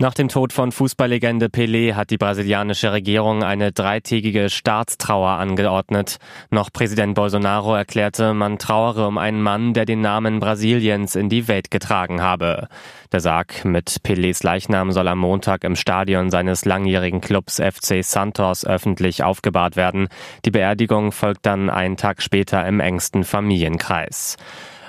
Nach 0.00 0.12
dem 0.12 0.26
Tod 0.26 0.52
von 0.52 0.72
Fußballlegende 0.72 1.46
Pelé 1.46 1.94
hat 1.94 2.10
die 2.10 2.18
brasilianische 2.18 2.90
Regierung 2.90 3.44
eine 3.44 3.70
dreitägige 3.70 4.50
Staatstrauer 4.50 5.30
angeordnet. 5.30 6.16
Noch 6.50 6.72
Präsident 6.72 7.14
Bolsonaro 7.14 7.76
erklärte, 7.76 8.34
man 8.34 8.58
trauere 8.58 9.06
um 9.06 9.18
einen 9.18 9.40
Mann, 9.40 9.72
der 9.72 9.84
den 9.84 10.00
Namen 10.00 10.40
Brasiliens 10.40 11.14
in 11.14 11.28
die 11.28 11.46
Welt 11.46 11.70
getragen 11.70 12.20
habe. 12.20 12.66
Der 13.12 13.20
Sarg 13.20 13.64
mit 13.64 14.00
Pelés 14.04 14.44
Leichnam 14.44 14.90
soll 14.90 15.06
am 15.06 15.20
Montag 15.20 15.62
im 15.62 15.76
Stadion 15.76 16.28
seines 16.28 16.64
langjährigen 16.64 17.20
Clubs 17.20 17.60
FC 17.60 18.02
Santos 18.02 18.66
öffentlich 18.66 19.22
aufgebahrt 19.22 19.76
werden. 19.76 20.08
Die 20.44 20.50
Beerdigung 20.50 21.12
folgt 21.12 21.46
dann 21.46 21.70
einen 21.70 21.96
Tag 21.96 22.20
später 22.20 22.66
im 22.66 22.80
engsten 22.80 23.22
Familienkreis. 23.22 24.38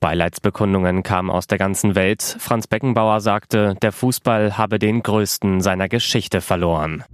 Beileidsbekundungen 0.00 1.02
kamen 1.02 1.30
aus 1.30 1.46
der 1.46 1.58
ganzen 1.58 1.94
Welt. 1.94 2.36
Franz 2.38 2.66
Beckenbauer 2.66 3.20
sagte, 3.20 3.76
der 3.82 3.92
Fußball 3.92 4.56
habe 4.56 4.78
den 4.78 5.02
größten 5.02 5.60
seiner 5.60 5.88
Geschichte 5.88 6.40
verloren. 6.40 7.04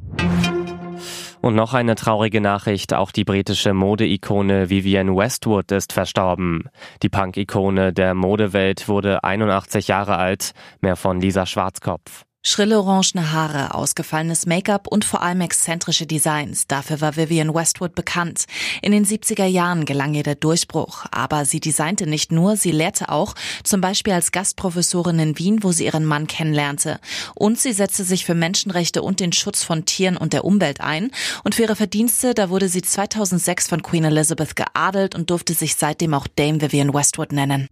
Und 1.44 1.54
noch 1.54 1.74
eine 1.74 1.94
traurige 1.94 2.40
Nachricht, 2.40 2.94
auch 2.94 3.10
die 3.10 3.24
britische 3.24 3.74
Modeikone 3.74 4.70
Vivienne 4.70 5.14
Westwood 5.14 5.72
ist 5.72 5.92
verstorben. 5.92 6.70
Die 7.02 7.10
Punk-Ikone 7.10 7.92
der 7.92 8.14
Modewelt 8.14 8.88
wurde 8.88 9.22
81 9.22 9.88
Jahre 9.88 10.16
alt, 10.16 10.52
mehr 10.80 10.96
von 10.96 11.20
Lisa 11.20 11.44
Schwarzkopf. 11.44 12.24
Schrille 12.46 12.78
orangene 12.78 13.32
Haare, 13.32 13.74
ausgefallenes 13.74 14.44
Make-up 14.44 14.86
und 14.86 15.06
vor 15.06 15.22
allem 15.22 15.40
exzentrische 15.40 16.06
Designs. 16.06 16.66
Dafür 16.66 17.00
war 17.00 17.16
Vivian 17.16 17.54
Westwood 17.54 17.94
bekannt. 17.94 18.44
In 18.82 18.92
den 18.92 19.06
70er 19.06 19.46
Jahren 19.46 19.86
gelang 19.86 20.12
ihr 20.12 20.24
der 20.24 20.34
Durchbruch. 20.34 21.06
Aber 21.10 21.46
sie 21.46 21.58
designte 21.58 22.06
nicht 22.06 22.32
nur, 22.32 22.58
sie 22.58 22.70
lehrte 22.70 23.08
auch, 23.08 23.34
zum 23.62 23.80
Beispiel 23.80 24.12
als 24.12 24.30
Gastprofessorin 24.30 25.18
in 25.18 25.38
Wien, 25.38 25.62
wo 25.62 25.72
sie 25.72 25.86
ihren 25.86 26.04
Mann 26.04 26.26
kennenlernte. 26.26 27.00
Und 27.34 27.58
sie 27.58 27.72
setzte 27.72 28.04
sich 28.04 28.26
für 28.26 28.34
Menschenrechte 28.34 29.02
und 29.02 29.20
den 29.20 29.32
Schutz 29.32 29.62
von 29.62 29.86
Tieren 29.86 30.18
und 30.18 30.34
der 30.34 30.44
Umwelt 30.44 30.82
ein. 30.82 31.12
Und 31.44 31.54
für 31.54 31.62
ihre 31.62 31.76
Verdienste, 31.76 32.34
da 32.34 32.50
wurde 32.50 32.68
sie 32.68 32.82
2006 32.82 33.68
von 33.68 33.82
Queen 33.82 34.04
Elizabeth 34.04 34.54
geadelt 34.54 35.14
und 35.14 35.30
durfte 35.30 35.54
sich 35.54 35.76
seitdem 35.76 36.12
auch 36.12 36.28
Dame 36.28 36.60
Vivian 36.60 36.92
Westwood 36.92 37.32
nennen. 37.32 37.68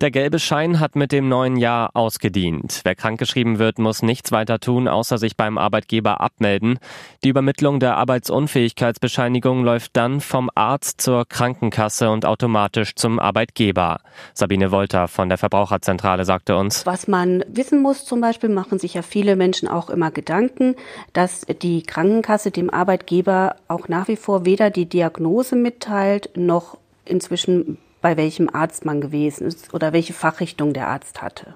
Der 0.00 0.12
gelbe 0.12 0.38
Schein 0.38 0.78
hat 0.78 0.94
mit 0.94 1.10
dem 1.10 1.28
neuen 1.28 1.56
Jahr 1.56 1.90
ausgedient. 1.94 2.82
Wer 2.84 2.94
krankgeschrieben 2.94 3.58
wird, 3.58 3.80
muss 3.80 4.00
nichts 4.00 4.30
weiter 4.30 4.60
tun, 4.60 4.86
außer 4.86 5.18
sich 5.18 5.36
beim 5.36 5.58
Arbeitgeber 5.58 6.20
abmelden. 6.20 6.78
Die 7.24 7.30
Übermittlung 7.30 7.80
der 7.80 7.96
Arbeitsunfähigkeitsbescheinigung 7.96 9.64
läuft 9.64 9.96
dann 9.96 10.20
vom 10.20 10.50
Arzt 10.54 11.00
zur 11.00 11.24
Krankenkasse 11.26 12.10
und 12.10 12.26
automatisch 12.26 12.94
zum 12.94 13.18
Arbeitgeber. 13.18 13.98
Sabine 14.34 14.70
Wolter 14.70 15.08
von 15.08 15.28
der 15.28 15.36
Verbraucherzentrale 15.36 16.24
sagte 16.24 16.56
uns. 16.56 16.86
Was 16.86 17.08
man 17.08 17.44
wissen 17.48 17.82
muss, 17.82 18.04
zum 18.04 18.20
Beispiel 18.20 18.50
machen 18.50 18.78
sich 18.78 18.94
ja 18.94 19.02
viele 19.02 19.34
Menschen 19.34 19.66
auch 19.66 19.90
immer 19.90 20.12
Gedanken, 20.12 20.76
dass 21.12 21.44
die 21.60 21.82
Krankenkasse 21.82 22.52
dem 22.52 22.70
Arbeitgeber 22.70 23.56
auch 23.66 23.88
nach 23.88 24.06
wie 24.06 24.16
vor 24.16 24.44
weder 24.44 24.70
die 24.70 24.86
Diagnose 24.86 25.56
mitteilt, 25.56 26.30
noch 26.36 26.78
inzwischen 27.08 27.78
bei 28.00 28.16
welchem 28.16 28.48
Arzt 28.52 28.84
man 28.84 29.00
gewesen 29.00 29.46
ist 29.46 29.74
oder 29.74 29.92
welche 29.92 30.12
Fachrichtung 30.12 30.72
der 30.72 30.88
Arzt 30.88 31.20
hatte. 31.22 31.54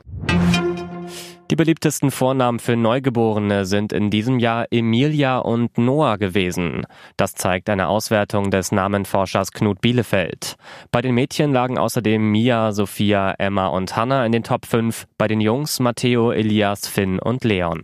Die 1.53 1.57
beliebtesten 1.57 2.11
Vornamen 2.11 2.61
für 2.61 2.77
Neugeborene 2.77 3.67
sind 3.67 3.93
in 3.93 4.09
diesem 4.09 4.39
Jahr 4.39 4.67
Emilia 4.71 5.37
und 5.37 5.77
Noah 5.77 6.17
gewesen. 6.17 6.87
Das 7.19 7.35
zeigt 7.35 7.69
eine 7.69 7.89
Auswertung 7.89 8.51
des 8.51 8.73
Namenforschers 8.73 9.53
Knut 9.53 9.83
Bielefeld. 9.83 10.57
Bei 10.91 11.03
den 11.03 11.15
Mädchen 11.15 11.53
lagen 11.53 11.77
außerdem 11.77 12.23
Mia, 12.31 12.73
Sophia, 12.73 13.33
Emma 13.33 13.67
und 13.67 13.95
Hannah 13.95 14.25
in 14.25 14.33
den 14.33 14.45
Top 14.45 14.65
5, 14.65 15.07
bei 15.19 15.29
den 15.29 15.43
Jungs 15.43 15.79
Matteo, 15.79 16.33
Elias, 16.33 16.87
Finn 16.87 17.19
und 17.19 17.45
Leon. 17.45 17.83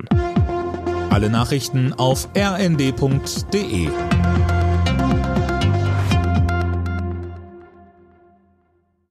Alle 1.11 1.29
Nachrichten 1.29 1.93
auf 1.93 2.31
rnd.de 2.35 3.89